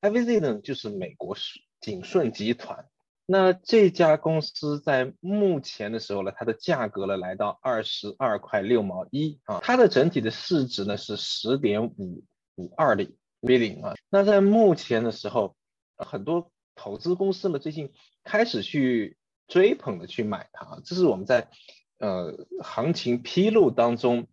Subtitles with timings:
[0.00, 1.36] IVZ 呢，就是美国
[1.80, 2.86] 景顺集团。
[3.24, 12.24] 那这家公司在目前的时候呢，它的价格呢来到二十二块六毛一啊，它的整体的市值呢是十点五
[12.56, 13.08] 五二的
[13.42, 13.94] V 零啊。
[14.08, 15.54] 那在目前的时候，
[15.96, 17.92] 很多投资公司呢最近
[18.24, 19.16] 开始去
[19.48, 21.50] 追捧的去买它，这是我们在
[21.98, 24.28] 呃行情披露当中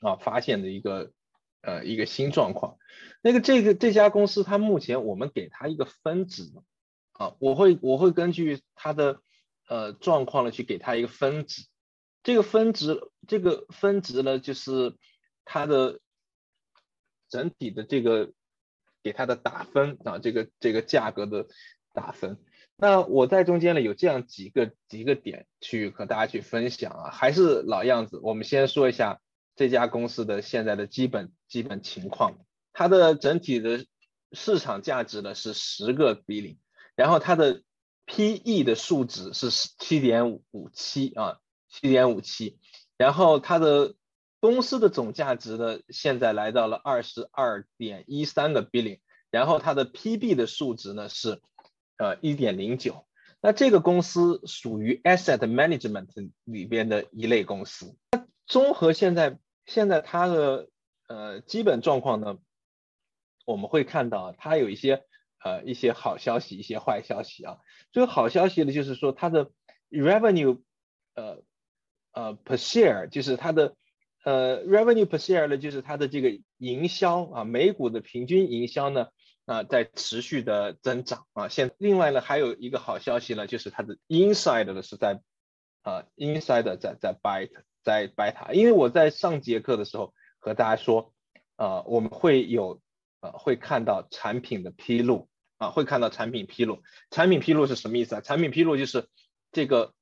[0.00, 1.12] 啊发现的一个
[1.62, 2.78] 呃一个新状况。
[3.22, 6.52] 那个这个这家公司，它目前我们给它一个分值
[7.12, 9.20] 啊，我会我会根据它的
[9.68, 11.66] 呃状况呢去给它一个分值。
[12.22, 14.96] 这个分值这个分值呢，就是
[15.44, 15.98] 它的
[17.32, 18.30] 整体的这个
[19.02, 21.46] 给它的打分啊，这个这个价格的
[21.94, 22.36] 打分。
[22.76, 29.22] 那我在中间呢有这样几个几个点去和大家去分享啊，还是老样子，我们先说一下
[29.56, 32.34] 这家公司的现在的基本基本情况。
[32.74, 33.86] 它的整体的
[34.32, 36.58] 市场价值呢是十个 B 零，
[36.96, 37.62] 然后它的
[38.04, 41.38] PE 的数值是七点五七啊，
[41.70, 42.58] 七点五七，
[42.98, 43.94] 然后它的
[44.42, 48.98] 公司的总价值呢现在来到了二十二点一三个 billion，，
[49.30, 51.40] 然后它的 PB 的数值呢是
[51.96, 53.06] 呃一点零九，
[53.40, 57.96] 那这个公司属于 Asset Management 里边的一类公司。
[58.10, 60.68] 那综合现在现在它的
[61.06, 62.36] 呃基本状况呢？
[63.44, 65.04] 我们会看到它有一些
[65.44, 67.58] 呃一些好消息，一些坏消息啊。
[67.92, 69.52] 这个好消息呢，就是说它的
[69.90, 70.62] revenue
[71.14, 71.42] 呃
[72.12, 73.76] 呃 per share，就是它的
[74.22, 79.08] 呃 revenue per share 呢，就是它的这个营销啊，每股的平均营销呢
[79.46, 81.48] 啊在持续的增长啊。
[81.48, 85.20] 现另外呢还有一个好消息呢，就是它的 inside 呢是在
[85.82, 87.50] 啊 inside 在在 buy
[87.82, 91.12] 在 buy 它，因为我在上节课的时候和大家说
[91.56, 92.80] 啊我们会有。
[93.22, 96.82] 啊，会看到产品的披露啊，会看到产品披露。
[97.12, 98.20] 产品披露是什么意思啊？
[98.20, 99.06] 产品披露就是
[99.52, 99.94] 这个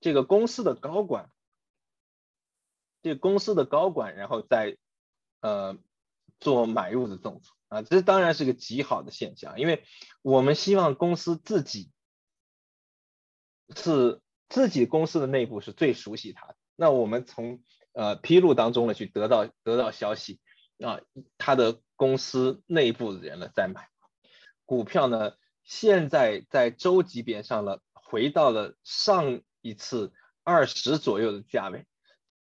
[0.00, 1.30] 这个公司的高管，
[3.04, 4.76] 这公司的高管，然后在
[5.40, 5.78] 呃
[6.40, 9.84] 做买入的动作啊，这当然是个极好的现象，因为
[10.22, 11.92] 我们希望公司自己
[13.76, 16.56] 是自己公司的内部是最熟悉它的。
[16.74, 20.40] 那我们从呃披露当中呢去得到得到消息
[20.80, 21.00] 啊，
[21.38, 21.80] 它的。
[21.96, 23.88] 公司内部的人呢在买
[24.64, 31.86] 股票呢，现在在周级别上了，回到了上一次二十左右的价位